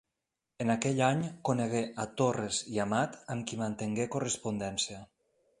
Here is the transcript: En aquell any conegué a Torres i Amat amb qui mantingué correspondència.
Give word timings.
En 0.63 0.71
aquell 0.75 1.01
any 1.07 1.19
conegué 1.49 1.83
a 2.05 2.07
Torres 2.21 2.63
i 2.77 2.81
Amat 2.87 3.21
amb 3.35 3.49
qui 3.51 3.63
mantingué 3.63 4.11
correspondència. 4.17 5.07